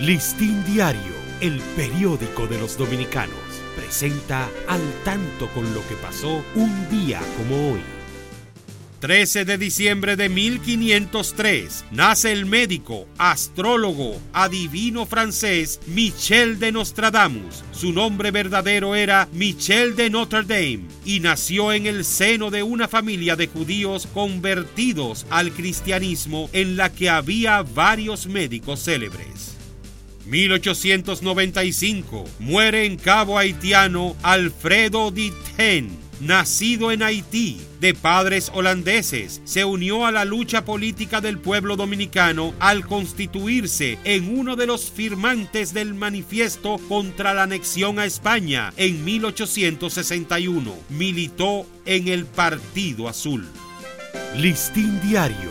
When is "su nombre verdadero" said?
17.72-18.94